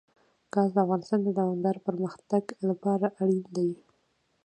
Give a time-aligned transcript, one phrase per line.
[0.53, 3.69] ګاز د افغانستان د دوامداره پرمختګ لپاره اړین دي.